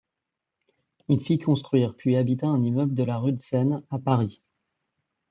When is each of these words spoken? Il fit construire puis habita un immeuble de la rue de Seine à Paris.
Il 1.09 1.21
fit 1.21 1.37
construire 1.37 1.93
puis 1.95 2.15
habita 2.15 2.47
un 2.47 2.63
immeuble 2.63 2.95
de 2.95 3.03
la 3.03 3.19
rue 3.19 3.33
de 3.33 3.39
Seine 3.39 3.83
à 3.91 3.99
Paris. 3.99 4.41